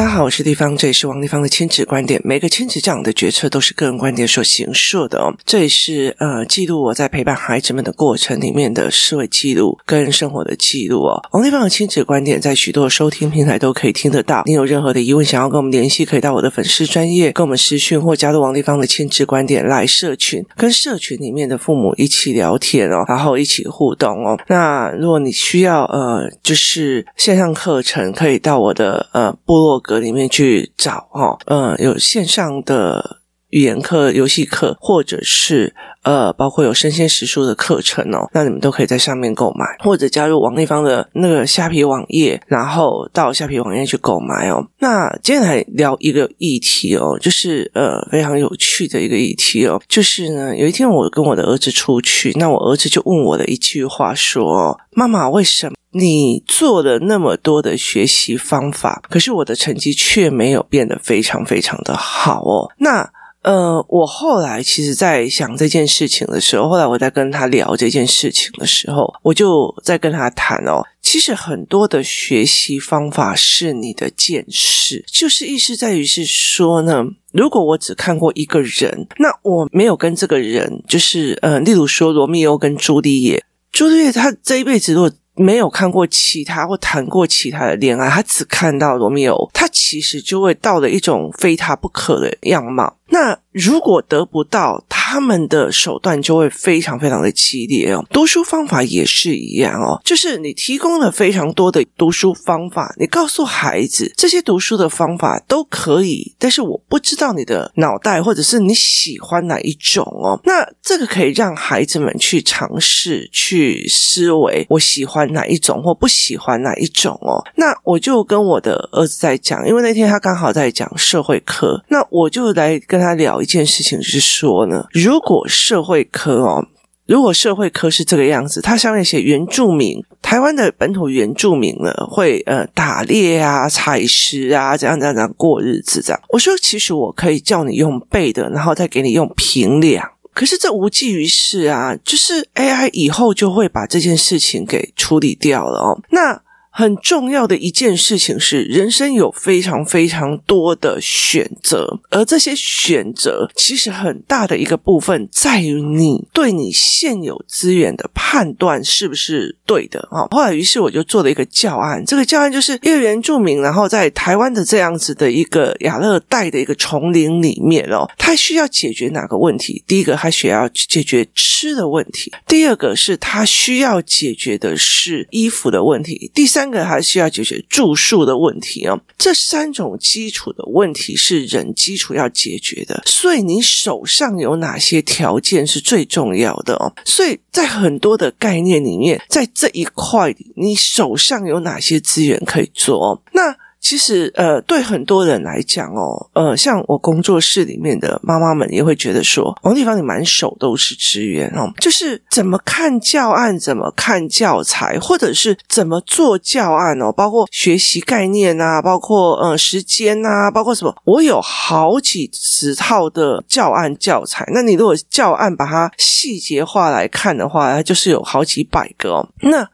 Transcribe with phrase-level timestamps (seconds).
[0.00, 2.18] 大家好，我是丽芳，这里是王丽芳的亲子观点。
[2.24, 5.30] 每个亲子这样的决策都是个人观点所形设的哦。
[5.44, 11.20] 这也是呃记录我在陪伴孩子们的过程里面的思维记录跟生活的记录哦。
[11.32, 14.42] 王丽芳的亲子观点在许多收听平台都可以听得到。
[14.46, 24.40] 你有任何的疑问想要跟我们联系，可以到我的粉丝专业跟我们私讯，或加入王丽芳的亲子观点来社群，跟社群里面的父母一起聊天哦，然后一起互动哦。
[24.48, 33.16] 那如果你需要呃就是线上课程，可以到我的呃部落格里面去找哦，呃，有线上的
[33.48, 35.74] 语言课、游戏课，或者是
[36.04, 44.64] 呃，包括有生鲜时书的课程哦，那你们都可以在上面购买，或者加入王立方的那个虾皮网页，然后到虾皮网页去购买哦。
[44.78, 62.70] 那接下来聊一个议题哦，就是呃非常有趣的一个议题哦，就是呢，有一天我跟我的儿子出去，那我儿子就问我的一句话说：“妈妈，为什么？”你做了那么多的学习方法，可是我的成绩却没有变得非常非常的好哦。
[62.78, 63.10] 那
[63.42, 85.10] 呃，我后来其实在想这件事情的时候，后来我在跟他聊这件事情的时候，我就在跟他谈哦，其实很多的学习方法是你的见识，就是意思在于是说呢，如果我只看过一个人，那我没有跟这个人，就是呃，例如说罗密欧跟朱丽叶，朱丽叶他这一辈子如果
[85.40, 92.94] 没有看过其他或谈过其他的恋爱，他只看到罗密欧，他其实就会到了一种非他不可的样貌。
[93.08, 98.06] 那如果得不到，他们的手段就会非常非常的激烈哦。
[98.12, 110.38] 读书方法也是一样哦，就是你提供了非常多的读书方法，你告诉孩子这些读书的方法都可以，但是我不知道你的脑袋或者是你喜欢哪一种哦。
[110.44, 117.42] 那这个可以让孩子们去尝试去思维，我喜欢哪一种或不喜欢哪一种哦。
[117.56, 123.00] 那我就跟我的儿子在讲，因为那天他刚好在讲社会科，那我就来跟。
[123.00, 126.66] 跟他聊一件事情是说呢，如果社会科哦，
[127.06, 136.20] 如果社会科是这个样子，它上面写原住民，台湾的本土原住民呢会呃打猎啊、采食啊，怎样怎样怎样过日子这样。
[136.28, 146.00] 我说其实我可以叫你用背的，然后再给你用平量，可是这无济于事啊，就是 AI 以后就会把这件事情给处理掉了哦。
[146.10, 146.42] 那。
[146.70, 160.28] 很重要的一件事情是，人生有非常非常多的选择，而这些选择其实很大的一个部分在于你对你现有资源的判断是不是对的啊。
[160.30, 169.82] 后来，于是我就做了一个教案，这个教案就是一个原住民，然后在台湾的这样子的一个亚热带的一个丛林里面哦，他需要解决哪个问题？
[169.88, 176.59] 第一个，他需要解决吃的问题；第二个是他需要解决的是衣服的问题；第三。
[176.60, 186.92] 三个还需要解决住宿的问题哦，这三种基础的问题是人基础要解决的，所以你手上有哪些条件是最重要的哦。
[187.06, 193.22] 所以在很多的概念里面，在这一块，你手上有哪些资源可以做哦？
[193.32, 193.56] 那。
[193.80, 214.44] 其实，呃，对很多人来讲哦，呃，像我工作室里面的妈妈们也会觉得说，王丽芳你满手都是资源哦，就是怎么看教案，怎么看教材，或者是怎么做教案哦，包括学习概念啊，包括呃时间啊，包括什么，我有好几十套的教案教材。
[214.52, 219.66] 那你如果教案把它细节化来看的话，它就是有好几百个哦，那。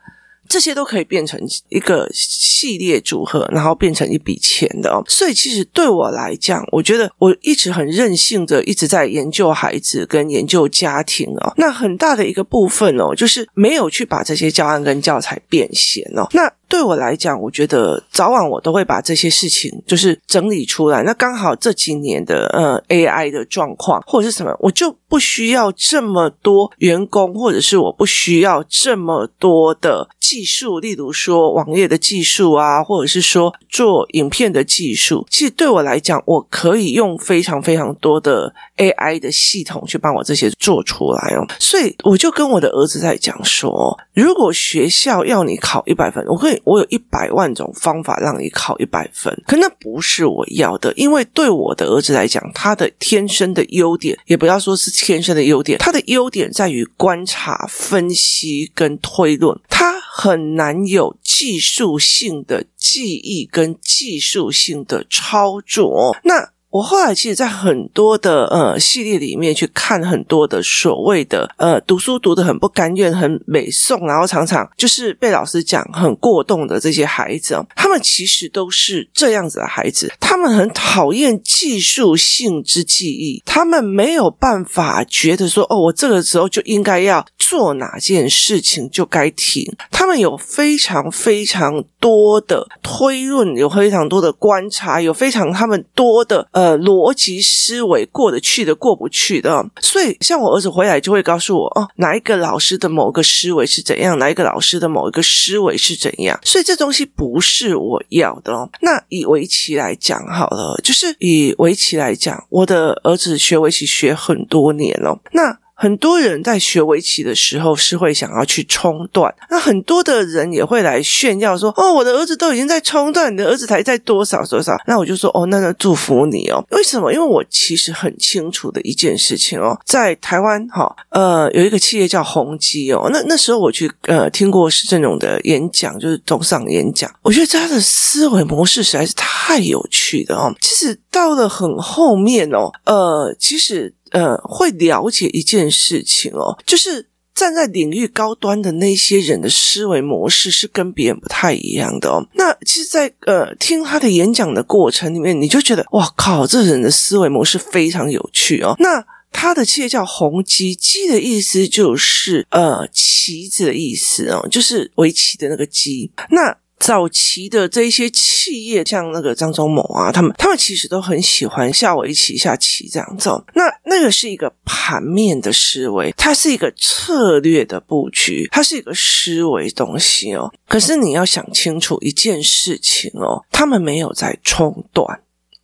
[0.48, 5.02] 这些都可以变成一个系列组合，然后变成一笔钱的哦。
[5.08, 11.52] 所以其实对我来讲，我觉得我一直很任性的一直在研究孩子跟研究家庭哦。
[11.56, 16.26] 那很大的一个部分哦，就是没有去把这些教案跟教材变现哦。
[16.32, 21.02] 那对我来讲，我觉得早晚我都会把这些事情就是整理出来。
[21.02, 35.24] 那刚好这几年的呃 AI 的状况或者是什么，我就不需要这么多员工，或者是我不需要这么多的技术，例如说网页的技术啊，或者是说做影片的技术。
[35.30, 41.46] 其实对我来讲，我可以用非常非常多的 AI 的系统去帮我这些做出来哦。
[41.60, 46.55] 所以我就跟我的儿子在讲说，如果学校要你考一百分，我可以。
[46.64, 66.16] 我有一百万种方法让你考一百分，可那不是我要的，因为对我的儿子来讲，他的天生的优点，也不要说是天生的优点，他的优点在于观察、分析跟推论，他很难有技术性的记忆跟技术性的操作。
[66.24, 99.64] 那我后来其实，在很多的呃系列里面去看很多的所谓的呃读书读得很不甘愿、很美颂，然后常常就是被老师讲很过动的这些孩子哦，他们其实都是这样子的孩子，他们很讨厌技术性之记忆，他们没有办法觉得说哦，我这个时候就应该要做哪件事情就该停，他们有非常非常多的推论，有非常多的观察，有非常他们多的呃逻辑思维，过得去的，过不去的。
[99.80, 106.36] 所以，像我儿子回来就会告诉我哦，哪一个老师的某个思维是怎样，哪一个老师的某一个思维是怎样。
[106.42, 108.68] 所以，这东西不是我要的哦。
[108.80, 115.56] 那以围棋来讲好了，就是以围棋来讲，我的儿子学围棋学很多年了，那。
[115.78, 127.12] 很多人在学围棋的时候是会想要去冲段，那很多的人也会来炫耀说：“哦，我的儿子都已经在冲段，你的儿子才在多少多少。”那我就说：“哦，那那祝福你哦。”为什么？
[127.12, 140.54] 因为我其实很清楚的一件事情哦，在台湾哈、呃，有一个企业叫宏基哦，那那时候我去呃听过施振荣的演讲，就是董事长演讲，我觉得他的思维模式实在是太有趣的哦。
[140.62, 143.92] 其实到了很后面哦，呃，其实。
[144.10, 152.26] 呃，会了解一件事情哦，就是站在领域高端的那些人的思维模式是跟别人不太一样的哦。
[152.34, 158.74] 那其实在，呃听他的演讲的过程里面，你就觉得哇靠，这人的思维模式非常有趣哦。
[158.78, 166.10] 那他的企业叫宏碁，碁的意思就是呃棋子的意思哦，就是围棋的那个棋。
[166.30, 173.30] 那早期的这一些企业，像那个张忠谋啊，他们他们其实都很喜欢下围棋、下棋这样子。
[173.54, 180.52] 那那个是一个盘面的思维，它是一个策略的布局，它是一个思维东西哦。
[180.68, 185.22] 可是你要想清楚一件事情哦，他们没有在冲段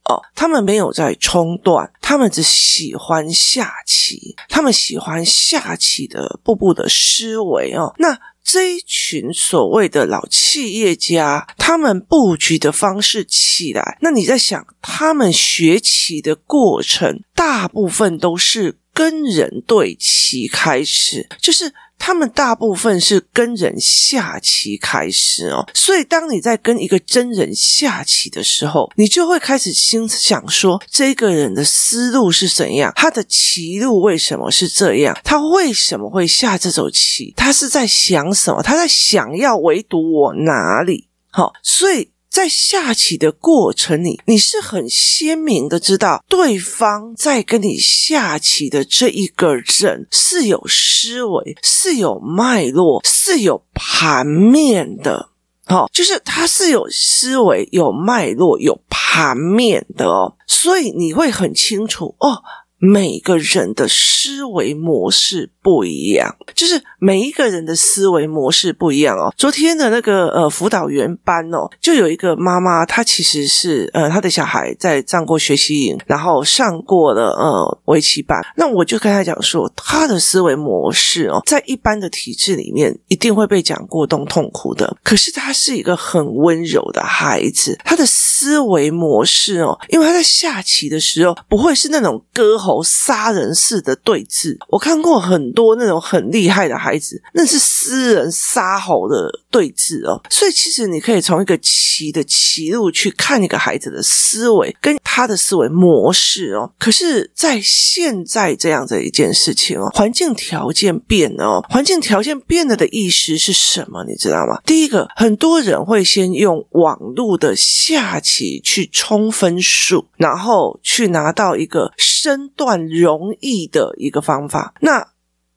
[0.08, 7.94] 哦，他们没有在冲段，他们只喜欢下棋，他们喜欢下棋的步步的思维哦。
[7.98, 21.72] 那这一群所谓的老企业家，他们布局的方式起来，那你在想，他们学起的过程，大部分都是跟人对棋开始，就是。
[22.04, 41.06] 他们大部分是跟人下棋开始哦，所以当你在跟一个真人下棋的时候，你就会开始心想说，这个人的思路是怎样，他的棋路为什么是这样，他为什么会下这种棋，他是在想什么，他在想要围堵我哪里？
[41.30, 42.10] 好，所以。
[42.32, 55.28] 在下棋的过程里，你是很鲜明的知道对方在跟你下棋的这一个人是有思维、是有脉络、是有盘面的，
[55.66, 62.42] 哦，就是他是有思维、有脉络、有盘面的哦，所以你会很清楚哦。
[62.84, 69.32] 每个人的思维模式不一样，就是每一个人的思维模式不一样哦。
[69.36, 78.44] 昨天的那个呃辅导员班哦，就有一个妈妈，她其实是呃她的小孩在上过学习营，然后上过了呃围棋班。
[78.56, 84.96] 那我就跟她讲说，她的思维模式哦，在一般的体制里面一定会被讲过动痛苦的。
[85.04, 92.82] 可是她是一个很温柔的孩子，她的思思维模式哦，因为他在下棋的时候不会是那种割喉。
[92.82, 100.20] 杀人式的对峙，我看过很多那种很厉害的孩子，那是私人杀猴的对峙哦。
[100.30, 106.70] 所以其实你可以从一个棋的棋路去看一个孩子的思维跟他的思维模式哦。
[106.78, 114.04] 可是，在现在这样的一件事情哦，环境条件变了哦，环境条件变了的意思是什么？
[114.04, 114.60] 你知道吗？
[114.64, 118.31] 第一个，很多人会先用网络的下棋
[118.62, 125.12] 去冲分数，然后去拿到一个身段容易的一个方法，那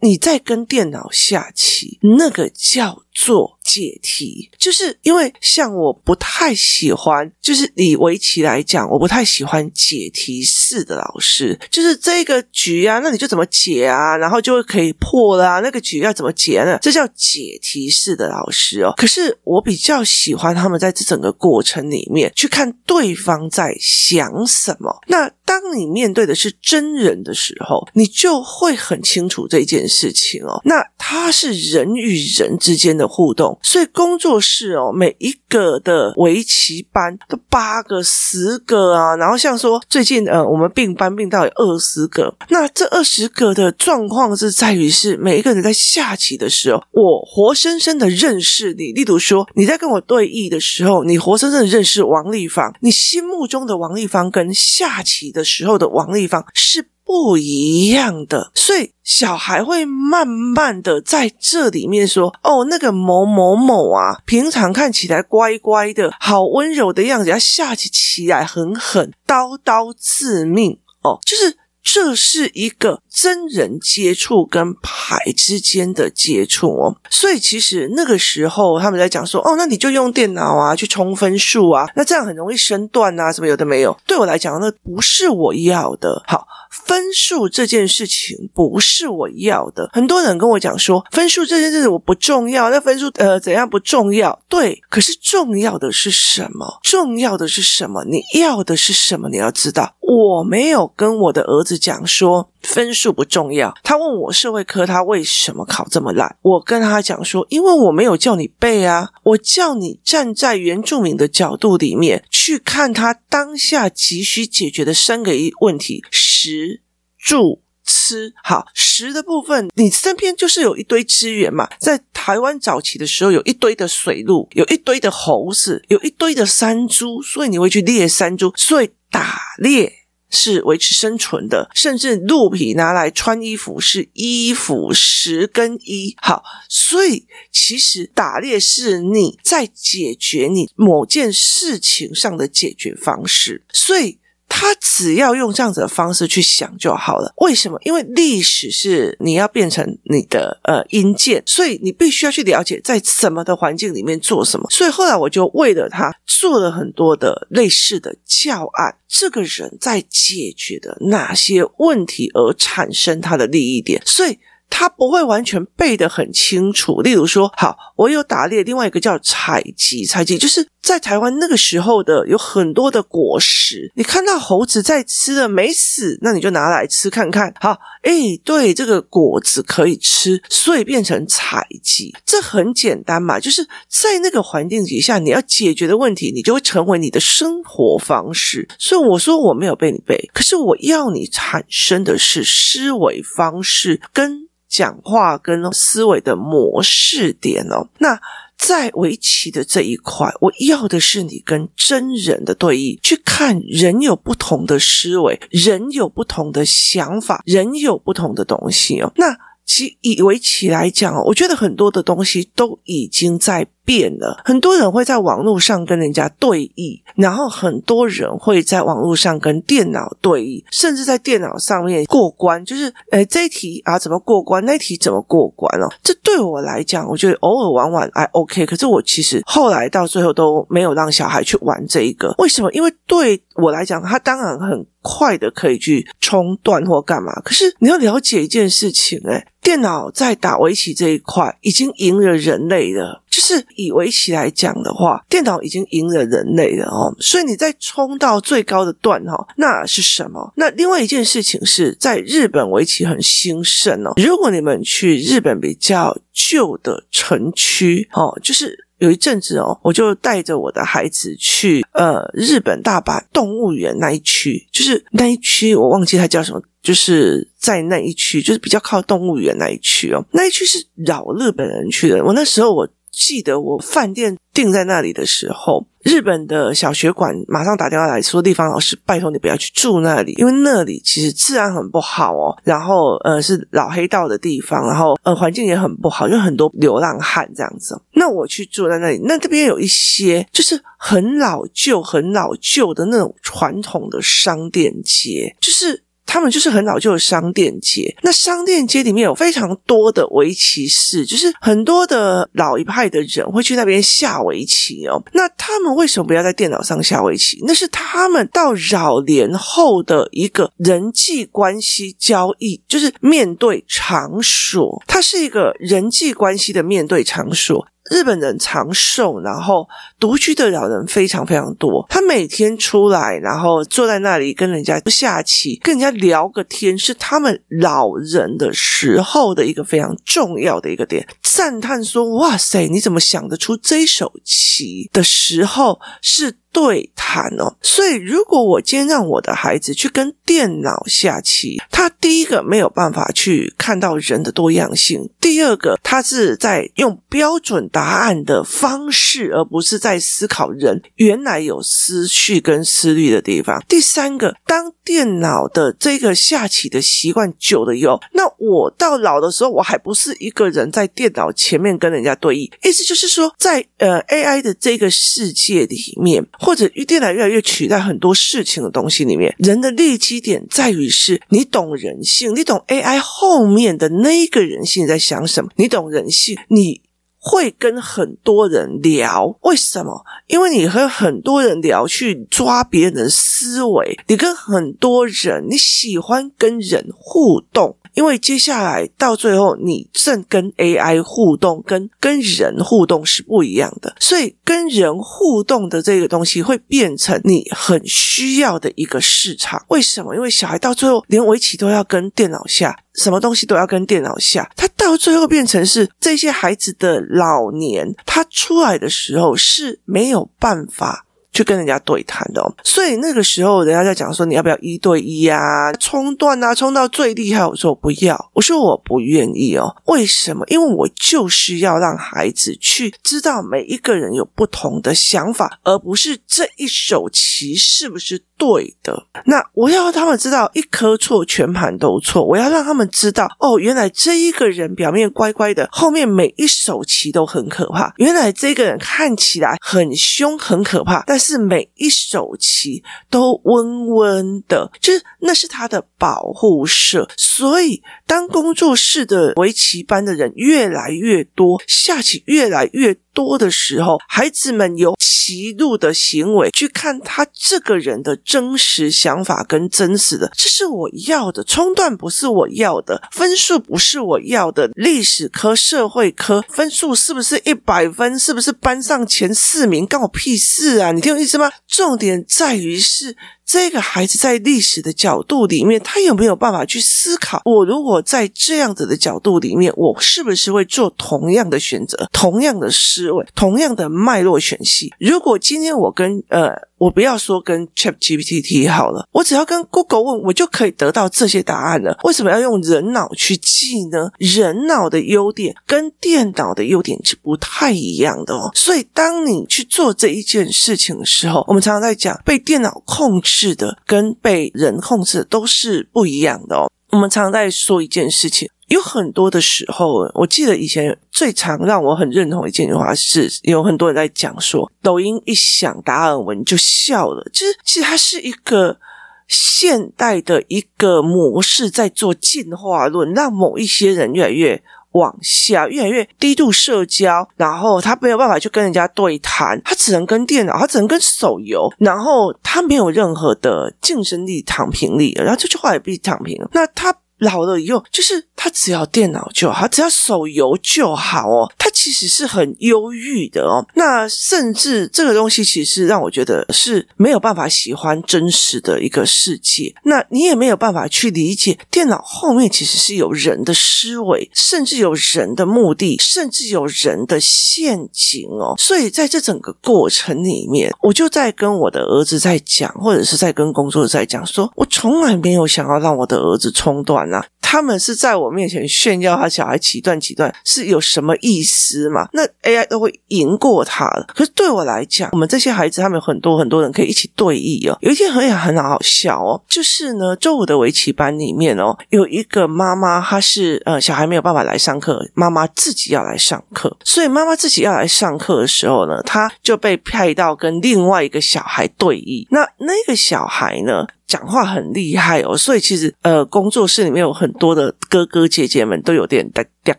[0.00, 3.58] 你在跟电脑下棋，那个叫做。
[3.68, 11.58] 解题，就是因为像我不太喜欢，就是以围棋来讲，我不太喜欢解题式的老师。
[11.70, 15.60] 就是这个局啊，那你就怎么解啊，然后就会可以破了啊。
[15.60, 16.78] 那个局要怎么解呢？
[16.80, 18.94] 这叫解题式的老师哦。
[18.96, 24.98] 可是我比较喜欢他们在这整个过程里面去看对方在想什么。
[25.08, 30.58] 那当你面对的是真人的时候，你就会很清楚这件事情哦。
[30.64, 33.58] 那他是人与人之间的互动。
[33.62, 48.92] 所以工作室哦，每一个的围棋班都八个、十个啊，然后像说最近呃，我们并班并到有二十个，那这二十个的状况是在于是每一个人在下棋的时候，我活生生的认识你。
[48.92, 76.96] 例如说你在跟我对弈的时候，你活生生的认识王立芳，你心目中的王立芳跟下棋的时候的王立芳是不一样的，所以小孩会慢慢的在这里面说：“哦，那个某某某啊，平常看起来乖乖的，好温柔的样子，他下起棋来很狠，刀刀致命哦。”就是这是一个真人接触跟牌之间的接触哦。
[77.10, 86.22] 所以其实那个时候他们在讲说：“哦，那你就用电脑啊去冲分数啊，那这样很容易升段啊，什么有的没有。”对我来讲，那不是我要的。
[86.26, 86.46] 好。
[86.70, 94.38] 分数这件事情不是我要的，很多人跟我讲说分数这件事情我不重要，那分数呃怎样不重要？
[94.50, 96.78] 对，可是重要的是什么？
[96.82, 98.04] 重要的是什么？
[98.04, 99.30] 你要的是什么？
[99.30, 103.74] 你要知道，我没有跟我的儿子讲说分数就不重要。
[103.82, 116.82] 他问我社会科他为什么考这么烂，我跟他讲说，因为我没有叫你背啊，我叫你站在原住民的角度里面去看他当下急需解决的三个一问题：食。
[117.18, 121.68] 住吃好食的部分，你身边就是有一堆资源嘛。
[121.78, 128.52] 在台湾早期的时候，有一堆的水路，有一堆的猴子，有一堆的山猪，所以你会去猎山猪。
[128.56, 129.92] 所以打猎
[130.30, 136.42] 是维持生存的，甚至鹿皮拿来穿衣服是衣服，十跟一好。
[136.68, 144.18] 所以其实打猎是你在解决你某件事情上的解决方式，所以。
[144.48, 147.32] 他只要用这样子的方式去想就好了。
[147.36, 147.78] 为什么？
[147.84, 154.66] 因为历史是你要变成你的呃阴间，所以你必须要去了解在什么的环境里面做什么。
[154.70, 158.96] 所以后来我就为了他做了很多的类似的教案。
[159.06, 164.02] 这个人在解决的哪些问题而产生他的利益点？
[164.04, 164.38] 所以。
[164.70, 167.00] 他不会完全背得很清楚。
[167.00, 177.52] 例如说，好，我有打猎，另外一个叫采集，采集就是在台湾那个时候的有很多的果实，你看到猴子在吃了没死，那你就拿来吃看看。
[177.60, 188.66] 好，诶，对，这个果子可以吃，所以变成采集，这很简单嘛，就是在那个环境底下，你要解决的问题，你就会成为你的生活方式。
[188.78, 194.48] 所以我说我没有被你背，可是我要你产生的是思维方式跟。
[194.70, 198.20] 讲话跟思维的模式点哦，那
[198.58, 209.12] 在围棋的这一块，我要的是你跟真人的对弈，去看人有不同的思维，人有不同的想法，人有不同的东西哦。
[209.16, 209.38] 那
[209.68, 213.68] 其以为起来讲，我觉得很多的东西都已经在。
[213.88, 225.88] 变了，很多人会在网络上跟人家对弈，然后很多人会在网络上跟电脑对弈，甚至在电脑上面过关，就是诶这一题啊怎么过关，那一题怎么过关哦？
[226.02, 232.70] 这对我来讲，我觉得偶尔玩玩还 OK，可是我其实后来到最后都没有让小孩去玩这一个，为什么？
[232.72, 243.22] 因为对我来讲，他当然很快的可以去冲段或干嘛，可是你要了解一件事情，诶电脑在打围棋这一块已经赢了人类了。
[243.30, 247.14] 就是以围棋来讲的话，电脑已经赢了人类了哦。
[247.20, 250.52] 所以你再冲到最高的段哈，那是什么？
[250.56, 254.14] 那另外一件事情是在日本围棋很兴盛哦。
[254.16, 266.62] 如果你们去日本比较旧的城区哦，就是有一阵子哦，我就带着我的孩子去呃日本大阪动物园那一区，就是那一区我忘记它叫什么。
[266.80, 272.24] 就是在那一区，就是比较靠动物园那一区哦，那一区是老日本人去的。
[272.24, 272.88] 我那时候我
[273.18, 282.56] 记得，我饭店订在那里的时候，日本的小学馆马上打电话来说：“丽芳老师，拜托你不要去住那里，因为那里其实治安很不好哦。
[282.62, 288.00] 然后呃，是老黑道的地方，然后呃，环境也很不好，有很多流浪汉这样子。
[288.12, 305.20] 那我去住在那里，那这边有一些就是很老旧、很老旧的那种传统的商店街，就是。”他们就是很老旧的商店街，那商店街里面有非常多的围棋室，就是很多的老一派的人会去那边下围棋哦。
[305.32, 307.58] 那他们为什么不要在电脑上下围棋？
[307.66, 317.86] 那是他们到老年后的一个人际关系交易，就是面对场所，它是一个人际关系的面对场所。
[318.10, 319.88] 日本人长寿，然后
[320.18, 322.06] 独居的老人非常非常多。
[322.08, 331.26] 他每天出来，然后坐在那里跟人家下棋，跟人家聊个天，是他们老人的时候的一个非常重要的一个点。
[331.42, 353.82] 赞叹说：“哇塞，你怎么想得出这手棋的时候是？”对谈哦，所以如果我今天让我的孩子去跟电脑下棋，他第一个没有办法去看到人的多样性，第二个他是在用标准答案的方式，而不是在思考人原来有思绪跟思虑的地方。
[353.88, 366.46] 第三个，当电脑的这个下棋的习惯久了以后，那我到老的时候，我还不是一个人在电脑前面跟人家对弈，意思就是说，在呃 AI 的这个世界里面。
[366.58, 377.00] 或者越电脑越来越取代很多事情的东西里面，人的利基点在于是你懂人性，你懂 AI 后面的那个人性在想什么，你懂人性，你
[377.40, 380.24] 会跟很多人聊，为什么？
[380.48, 387.96] 因为你和很多人聊去抓别人的思维，你跟很多人，你喜欢跟人互动。
[388.18, 399.84] 因为接下来到最后，你正跟 AI 互动，跟跟人互动是不一样的，所以跟人互动的这个东西会变成你很需要的一个市场。
[399.86, 400.34] 为什么？
[400.34, 411.24] 因为小孩到最后连围棋都要跟电脑下，什么东西都要跟电脑下，他到最后变成是这些孩子的老年，他出来的时候是没有办法。
[411.58, 420.64] 去跟人家对谈的哦，所以那个时候人家在讲说，你要不要一对一啊，冲段啊，冲到最厉害，我说我不要，我说我不愿意哦，为什么？
[420.68, 429.26] 因为我就是要让孩子去知道每一个人有不同的想法，而不是这一手棋是不是对的。
[429.46, 438.12] 那我要让他们知道一颗错全盘都错，我要让他们知道哦，原来这一个人表面乖乖的，后面每一手棋都很可怕。
[438.16, 447.28] 原来这个人看起来很凶很可怕，但是每一手棋都温温的，就是那是他的保护色。
[447.36, 461.62] 所以，当工作室的围棋班的人越来越多，下棋越来越多的时候，孩子们有歧路的行为去看他这个人的真实想法跟真实的，这是我要的。
[461.62, 464.90] 冲段不是我要的，分数不是我要的。
[464.96, 468.36] 历史科、社会科分数是不是一百分？
[468.36, 470.04] 是不是班上前四名？
[470.04, 471.12] 关我屁事啊！
[471.12, 471.70] 你听我意思吗？
[471.86, 473.36] 重点在于是。
[473.68, 477.60] 这个孩子在历史的角度里面，他有没有办法去思考？
[477.66, 485.12] 我如果在这样子的角度里面，我是不是会做同样的选择、同样的思维、同样的脉络选系？
[485.18, 486.87] 如果今天我跟呃。
[486.98, 492.18] 我不要说跟 ChatGPT 好了，我只要跟 Google 问，我就可以得到这些答案了。
[492.24, 494.30] 为什么要用人脑去记呢？
[494.38, 498.70] 人脑的优点跟电脑的优点是不太一样的哦。
[498.74, 506.90] 所以，当你去做这一件事情的时候，我们常常在讲，被电脑控制的跟被人控制的都是不一样的哦。
[507.10, 508.68] 我们常常在说一件事情。
[508.88, 517.44] 有很多的时候，我记得以前最常让我很认同一件话是，有很多人在讲说，抖音一响，达尔文就笑了。
[517.52, 518.98] 就是其实它是一个
[519.46, 536.56] 现代的一个模式，在做进化论，让某一些人越来越往下，越来越低度社交，然后他没有办法去跟人家对谈，他只能跟电脑，他只能跟手游，然后他没有任何的竞争力、躺平力，然后这句话也被躺平。
[536.72, 537.14] 那他。
[537.38, 541.70] 老了以后，就是他只要电脑就好，只要手游就好哦。
[541.78, 543.86] 他其实是很忧郁的哦。
[543.94, 549.94] 那甚至这个东西，其实让我觉得是没有办法喜欢真实的一个世界。
[550.04, 558.74] 那你也没有办法去理解电脑后面其实是有人的思维，甚至有人的目的，甚至有人的陷阱哦。
[558.78, 567.27] 所以在这整个过程里面，我就在跟我的儿子在讲，或者是在跟工作在讲，说我从来没有想要让我的儿子冲断。
[567.28, 572.26] 那他们是在我面前炫耀他小孩几段几段是有什么意思嘛？
[572.32, 574.26] 那 AI 都会赢过他了。
[574.34, 577.98] 可是对我来讲，我们这些孩子他们有很多很多人可以一起对弈哦。
[578.00, 592.46] 有一天很也很好笑哦，就是呢，周五的围棋班里面哦，有一个妈妈，她是呃小孩没有办法来上课，妈妈自己要来上课，所以妈妈自己要来上课的时候呢，她就被派到跟另外一个小孩对弈。
[592.48, 599.94] 那那个小孩呢，讲话很厉害哦，所以其实呃，工作室里面有很多的哥哥姐姐们都有点在嗲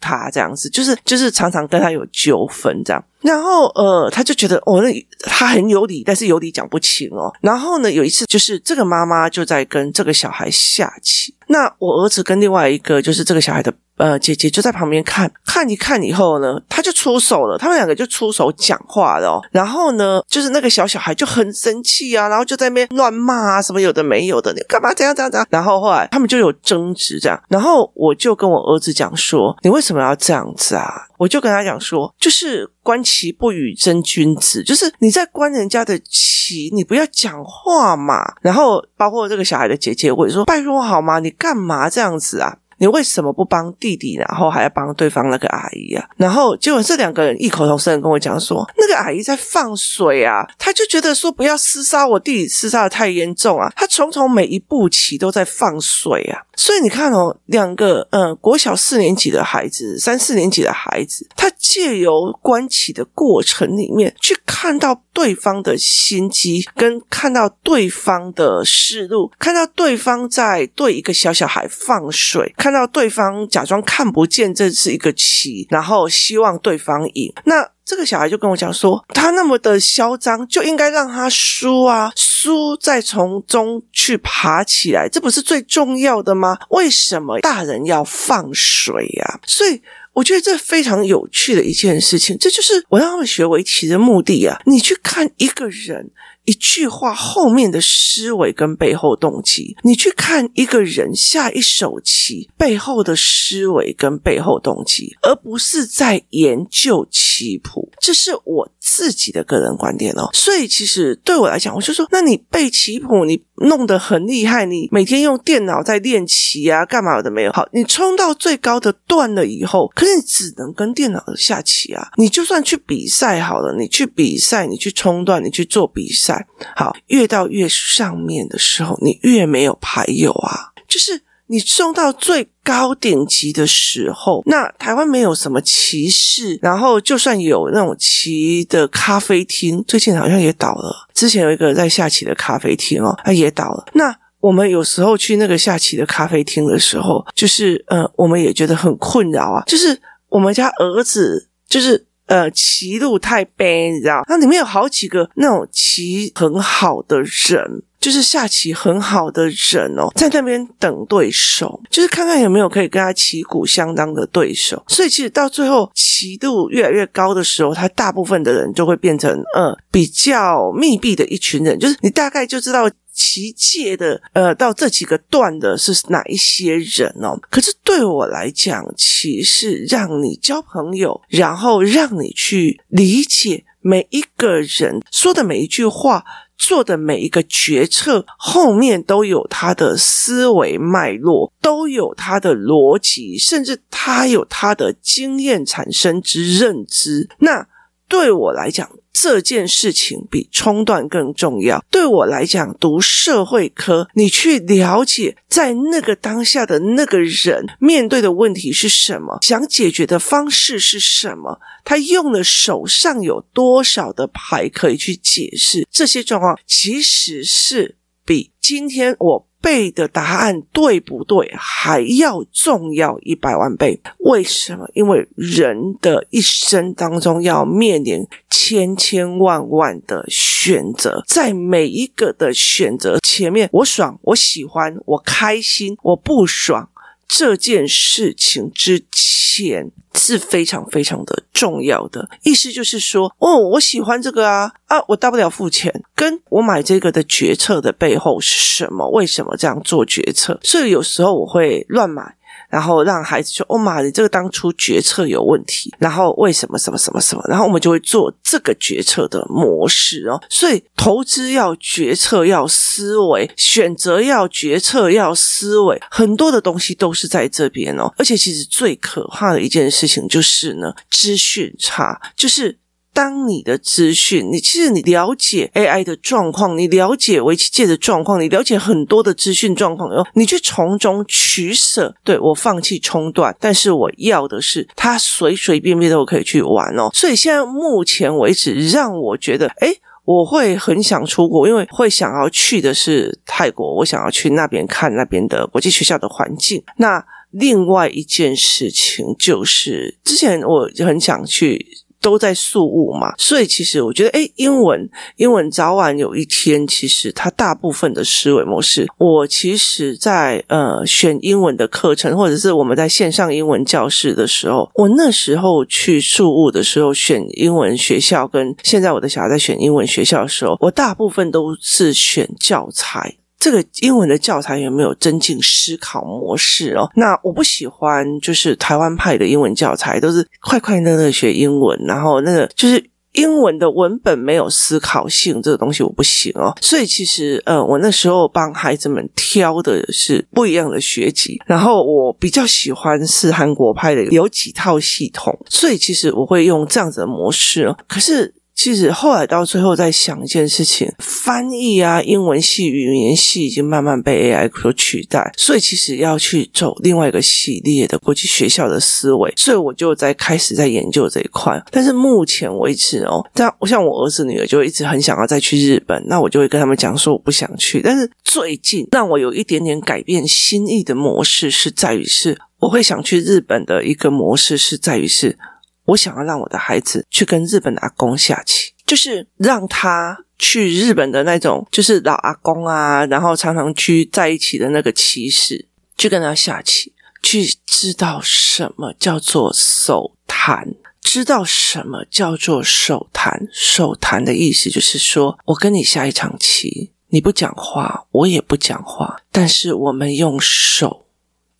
[0.00, 3.04] 他这样子，就是就是常常跟他有纠纷这样。
[3.20, 7.32] 然后呃，他就觉得哦，那他很有理，但是有理讲不清哦。
[7.40, 19.40] 然后呢，有一次就是这个妈妈就在跟这个小孩下棋，那我儿子跟另外一个就是这个小孩的呃姐姐就在旁边看，看一看以后呢，他就出手了，他们两个就出手讲话了。
[19.50, 25.46] 然后呢，就是那个小小孩就很生气啊，然后就在那边乱骂啊，什么有的没有的，你干嘛这样这样这样？
[25.50, 31.06] 然后后来他们就有争执这样，然后我就跟我儿子讲说，你为什么要这样子啊？
[31.18, 38.24] 我就跟他讲说，就是观其不语真君子，就是你在观人家的棋，你不要讲话嘛。
[38.40, 41.20] 然后包括这个小孩的姐姐，我也说拜托好吗？
[41.20, 42.56] 你干嘛这样子啊？
[42.82, 46.04] 你为什么不帮弟弟，然后还要帮对方那个阿姨啊？
[46.16, 56.42] 然后结果这两个人异口同声的跟我讲说，那个阿姨在放水啊，他就觉得说不要厮杀我弟弟，厮杀的太严重啊，他重重每一步棋都在放水啊。
[56.56, 72.71] 所以你看哦，两个嗯，国小四年级的孩子，三四年级的孩子，他借由观棋的过程里面去看到对方的心机，跟看到对方的思路，看到对方在对一个小小孩放水，看。
[72.72, 77.30] 看到对方假装看不见这是一个棋，然后希望对方赢。
[77.44, 86.56] 那这个小孩就跟我讲说，他那么的嚣张，就应该让他输啊，输再从中去爬起来，这不是最重要的吗？
[86.70, 89.40] 为什么大人要放水呀？
[89.46, 89.82] 所以
[90.14, 94.58] 我觉得这非常有趣的一件事情，这就是我让他们学围棋的目的啊。
[94.64, 96.10] 你去看一个人。
[96.44, 107.90] 一句话后面的思维跟背后动机，你去看一个人下一手棋背后的思维跟背后动机，而不是在研究棋谱。
[108.00, 110.28] 这是我自己的个人观点哦。
[110.34, 117.52] 所以其实对我来讲，我就说，那你背棋谱，你弄得很厉害，你每天用电脑在练棋啊，干嘛的没有？
[117.52, 122.10] 好，你冲到最高的段了以后，可是你只能跟电脑下棋啊。
[122.18, 126.46] 你就算去比赛好了，你去比赛，你去冲段，你去做比赛。
[126.76, 130.68] 好，越到越上面的时候，你越没有牌友啊。
[130.86, 131.22] 就是
[131.52, 141.06] 你送到最高顶级的时候，那台湾没有什么棋室，然后就算有那种棋的咖啡厅，最近好像也倒了。
[141.12, 143.84] 之前有一个在下棋的咖啡厅哦，它也倒了。
[143.92, 149.62] 那我们有时候去那个下棋的咖啡厅的时候，就是呃，我们也觉得很困扰啊。
[149.66, 152.06] 就是我们家儿子，就是。
[152.26, 154.24] 呃，棋路太悲，你知道？
[154.26, 164.84] 那里面有好几个那种棋很好的人，就是下棋很好的人哦，在那边等对手，就是看看有没有可以跟他旗鼓相当的对手。
[164.88, 172.90] 所以其实到最后棋度越来越高的时候，他大部分的人就会变成呃比较密闭的一群人，就是你大概就知道。
[173.14, 177.38] 棋界的呃，到这几个段的是哪一些人哦？
[177.50, 186.24] 可是对我来讲，棋是让你交朋友，然后让你去理解每一个人说的每一句话，
[186.64, 197.28] 做的每一个决策，后面都有他的思维脉络，都有他的逻辑，甚至他有他的经验产生之认知。
[197.38, 197.66] 那
[198.08, 201.82] 对我来讲，这件事情比冲断更重要。
[201.90, 219.46] 对我来讲，读社会科，你去了解在那个当下的那个人面对的问题是什么，想解决的方式是什么，他用了手上有多少的牌可以去解释这些状况，其实是比今天我。
[219.62, 224.02] 背的答案对不对，还要重要一百万倍。
[224.18, 224.90] 为什么？
[224.92, 236.90] 因为人的一生当中要面临千千万万的选择，在每一个的选择前面，我爽，我喜欢，我开心，我不爽，
[237.26, 239.90] 这件事情之前。
[240.14, 249.08] 是非常非常的重要的，意思就是说，哦，我喜欢这个啊，啊，我大不了付钱，跟我买这个的决策的背后是什么？
[249.08, 250.60] 为什么这样做决策？
[250.62, 252.36] 所以有时候我会乱买。
[252.72, 255.94] 然后让孩子说：“哦妈，你这个当初决策有问题。
[255.98, 257.44] 然后为什么什么什么什么？
[257.46, 260.42] 然后我们就会做这个决策的模式哦。
[260.48, 266.00] 所以投资要决策，要思维；选择要决策，要思维。
[266.10, 268.10] 很多的东西都是在这边哦。
[268.16, 272.78] 而且其实最可怕的一件事情就是呢，资讯差，就是。”
[273.14, 282.14] 当你的资讯，你其实你了解 AI 的状况，你了解围棋界的状况，你了解很多的资讯状况后，你去从中取舍。
[282.24, 287.10] 对，我放弃冲段，但是我要的是它随随便便都可以去玩哦。
[287.12, 296.82] 所以现在目前为止，让我觉得，诶，我会很想出国，因为会想要去的是泰国，我想要去那边看那边的国际学校的环境。
[296.96, 301.86] 那另外一件事情就是，之前我很想去。
[302.22, 323.36] 都在宿雾嘛，所以其实我觉得，诶，英文，英文早晚有一天，其实它大部分的思维模式，我其实在呃选英文的课程，或者是我们在线上英文教室的时候，我那时候去宿雾的时候选英文学校，跟现在我的小孩在选英文学校的时候，我大部分都是选教材。
[323.62, 327.08] 这个英文的教材有没有增进思考模式哦？
[327.14, 333.00] 那我不喜欢，就是台湾派的英文教材都是快快乐乐学英文，然后那个就是
[333.34, 336.76] 英文的文本没有思考性，这个东西我不行哦。
[336.80, 347.96] 所以其实，呃，我那时候帮孩子们挑的是不一样的学籍，然后我比较喜欢是韩国派的，有几套系统，所以其实我会用这样子的模式哦。
[348.08, 348.52] 可是。
[348.74, 361.80] 其实后来到最后，在想一件事情，翻译啊，英文系、语言系已经慢慢被 AI 所取代，所以其实要去走另外一个系列的国际学校的思维，所以我就在开始在研究这一块。
[361.90, 368.00] 但是目前为止哦，像像我儿子女儿就一直很想要再去日本，那我就会跟他们讲说我不想去。
[368.02, 375.58] 但是最近让我有一点点改变心意的模式是在于是，我会想去日本的一个模式是在于是。
[376.04, 385.86] 我想要让我的孩子去跟日本的阿公下棋，就是让他去日本的那种，就是老阿公啊，然后常常去在一起的那个棋士，
[386.16, 387.12] 去跟他下棋，
[387.42, 393.68] 去知道什么叫做手谈，知道什么叫做手谈。
[393.72, 401.26] 手谈的意思就是说，我跟你下一场棋，你不讲话，我也不讲话，但是我们用手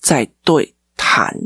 [0.00, 1.40] 在对谈，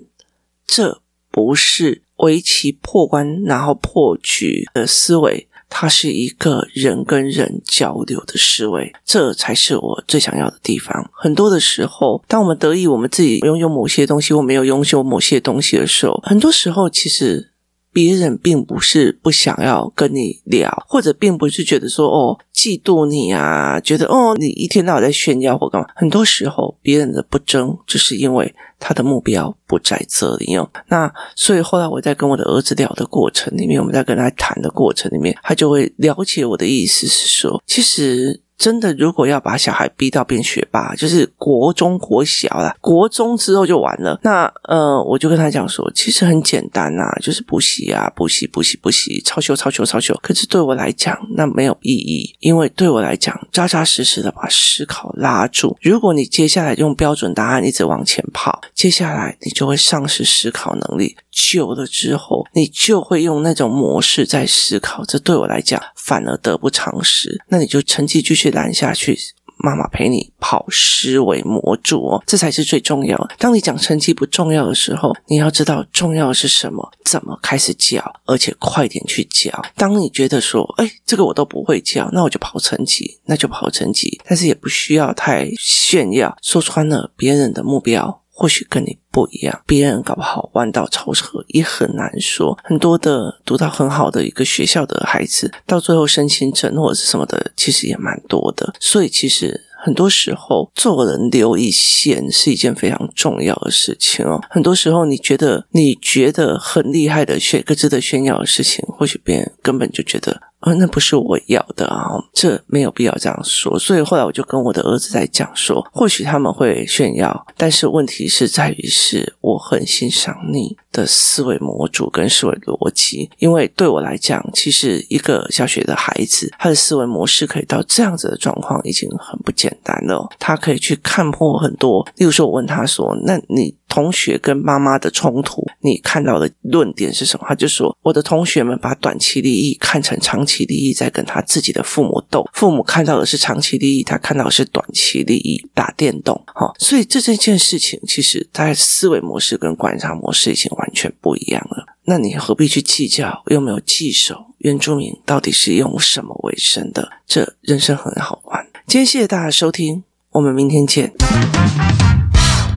[0.66, 2.02] 这不是。
[2.16, 11.10] 围棋破关，然后破局的思维，它是一个人跟人交流的思维，这才是我最想要的地方。
[11.12, 17.52] 很多的时候，当我们得意我们自己拥有某些东西，或没有拥有某些东西的时候，很多时候其实。
[17.96, 25.88] 别人并不是不想要跟你聊，或者并不是觉得说哦嫉妒你啊，觉得哦你一天到晚在炫耀或干嘛。
[25.96, 30.70] 很多时候，别人的不争，就是因为他的目标不在这里哦。
[30.88, 38.42] 那所以后来我在跟我的儿子聊的过程里面，我们在跟他谈的过程里面，他就会了解我的意思是说，其实。
[38.58, 44.18] 真的，如果要把小孩逼到变学霸，就是国中、国小啦，国中之后就完了。
[44.22, 50.18] 那呃，我就跟他讲说，其实很简单呐、就是补习啊，补习、补习、补习，抄修、抄修、抄修。
[50.22, 55.76] 可是对我来讲，那没有意义，因为对我来讲，扎扎实实的把思考拉住。
[55.82, 61.14] 如果你接下来用标准答案一直往前跑，接下来你就会丧失思考能力。
[61.30, 65.04] 久了之后，你就会用那种模式在思考。
[65.04, 67.38] 这对我来讲，反而得不偿失。
[67.48, 68.46] 那你就成绩继续。
[68.56, 69.18] 拦下去，
[69.58, 73.18] 妈妈陪你跑思维模组哦，这才是最重要。
[73.38, 79.50] 当你讲成绩不重要的时候，你要知道重要的是什么，怎么开始教，而且快点去教。
[79.74, 86.34] 当你觉得说，哎，这个我都不会教，那我就跑成绩，那就跑成绩，但是也不需要太炫耀。
[86.40, 92.56] 说穿了，别人的目标或许跟你不一样，别人搞不好弯道超车也很难说。
[92.62, 98.74] 很多的读到很好的一个学校的孩子，到最后申请成或者是什么的，其实也蛮多的。
[98.78, 99.62] 所以其实。
[99.78, 104.40] 很多时候，做人留一线是一件非常重要的事情哦。
[104.50, 110.40] 很多时候，你觉得你觉得很厉害的炫，值得炫耀的事情，或许别人根本就觉得，
[110.74, 113.78] 那不是我要的啊，这没有必要这样说。
[113.78, 130.28] 所以后来我就跟我的儿子在讲说，或许他们会炫耀，但是问题是在于是，我很欣赏你的思维模组跟思维逻辑，因为对我来讲，其实一个小学的孩子，他的思维模式可以到这样子的状况，已经很不简单了。
[130.38, 132.06] 他可以去看破很多。
[132.16, 142.48] 例如说，我问他说：“那你同学跟妈妈的冲突，你看到的论点是什么？”他就说：“我的同学们把短期利益看成长期利益，在跟他自己的父母斗。
[142.54, 146.42] 父母看到的是长期利益，他看到的是短期利益，打电动。
[146.46, 153.42] 哈，所以这这件事情，其实他的思维模式跟观察模式已经完。”全不一样了，那你何必去计较？
[153.48, 157.06] 又没有记熟原住民到底是用什么为生的？
[157.26, 158.66] 这人生很好玩。
[158.86, 161.12] 今天谢谢大家收听，我们明天见。